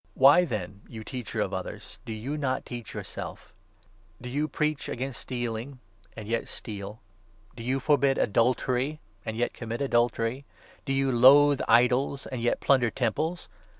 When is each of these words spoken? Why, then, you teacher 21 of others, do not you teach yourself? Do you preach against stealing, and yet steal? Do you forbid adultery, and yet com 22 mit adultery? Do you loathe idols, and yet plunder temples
Why, 0.15 0.45
then, 0.45 0.81
you 0.87 1.03
teacher 1.03 1.37
21 1.41 1.45
of 1.45 1.53
others, 1.53 1.99
do 2.07 2.35
not 2.35 2.61
you 2.61 2.63
teach 2.79 2.95
yourself? 2.95 3.53
Do 4.19 4.29
you 4.29 4.47
preach 4.47 4.89
against 4.89 5.21
stealing, 5.21 5.77
and 6.17 6.27
yet 6.27 6.47
steal? 6.49 6.99
Do 7.55 7.61
you 7.61 7.79
forbid 7.79 8.17
adultery, 8.17 8.99
and 9.27 9.37
yet 9.37 9.53
com 9.53 9.67
22 9.69 9.69
mit 9.69 9.81
adultery? 9.87 10.45
Do 10.85 10.93
you 10.93 11.11
loathe 11.11 11.61
idols, 11.67 12.25
and 12.25 12.41
yet 12.41 12.61
plunder 12.61 12.89
temples 12.89 13.47